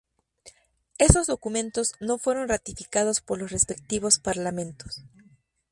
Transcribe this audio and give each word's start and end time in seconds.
Esos 0.97 1.27
documentos 1.27 1.91
no 1.99 2.17
fueron 2.17 2.49
ratificados 2.49 3.21
por 3.21 3.37
los 3.37 3.51
respectivos 3.51 4.17
parlamentos. 4.17 5.03